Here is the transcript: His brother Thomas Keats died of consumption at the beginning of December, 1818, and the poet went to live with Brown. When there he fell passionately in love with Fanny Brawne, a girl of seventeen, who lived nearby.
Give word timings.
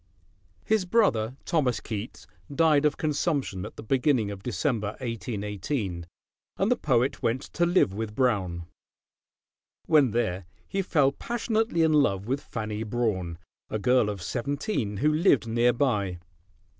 His 0.65 0.83
brother 0.85 1.35
Thomas 1.45 1.79
Keats 1.79 2.25
died 2.51 2.85
of 2.85 2.97
consumption 2.97 3.67
at 3.67 3.75
the 3.75 3.83
beginning 3.83 4.31
of 4.31 4.41
December, 4.41 4.93
1818, 4.97 6.07
and 6.57 6.71
the 6.71 6.75
poet 6.75 7.21
went 7.21 7.43
to 7.53 7.67
live 7.67 7.93
with 7.93 8.15
Brown. 8.15 8.65
When 9.85 10.09
there 10.09 10.45
he 10.67 10.81
fell 10.81 11.11
passionately 11.11 11.83
in 11.83 11.93
love 11.93 12.25
with 12.25 12.41
Fanny 12.41 12.81
Brawne, 12.83 13.37
a 13.69 13.77
girl 13.77 14.09
of 14.09 14.23
seventeen, 14.23 14.97
who 14.97 15.13
lived 15.13 15.45
nearby. 15.45 16.17